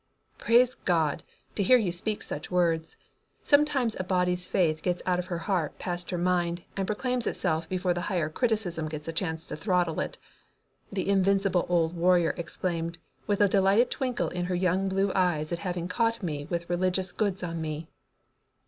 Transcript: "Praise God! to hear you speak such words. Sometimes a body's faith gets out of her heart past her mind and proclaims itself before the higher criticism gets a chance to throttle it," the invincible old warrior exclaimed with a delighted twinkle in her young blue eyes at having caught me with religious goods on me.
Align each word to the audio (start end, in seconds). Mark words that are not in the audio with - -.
"Praise 0.39 0.73
God! 0.73 1.21
to 1.53 1.61
hear 1.61 1.77
you 1.77 1.91
speak 1.91 2.23
such 2.23 2.49
words. 2.49 2.97
Sometimes 3.43 3.95
a 3.99 4.03
body's 4.03 4.47
faith 4.47 4.81
gets 4.81 5.03
out 5.05 5.19
of 5.19 5.27
her 5.27 5.37
heart 5.37 5.77
past 5.77 6.09
her 6.09 6.17
mind 6.17 6.63
and 6.75 6.87
proclaims 6.87 7.27
itself 7.27 7.69
before 7.69 7.93
the 7.93 8.01
higher 8.09 8.27
criticism 8.27 8.87
gets 8.89 9.07
a 9.07 9.13
chance 9.13 9.45
to 9.45 9.55
throttle 9.55 9.99
it," 9.99 10.17
the 10.91 11.07
invincible 11.07 11.67
old 11.69 11.95
warrior 11.95 12.33
exclaimed 12.35 12.97
with 13.27 13.41
a 13.41 13.47
delighted 13.47 13.91
twinkle 13.91 14.29
in 14.29 14.45
her 14.45 14.55
young 14.55 14.89
blue 14.89 15.11
eyes 15.13 15.51
at 15.51 15.59
having 15.59 15.87
caught 15.87 16.23
me 16.23 16.47
with 16.49 16.67
religious 16.67 17.11
goods 17.11 17.43
on 17.43 17.61
me. 17.61 17.87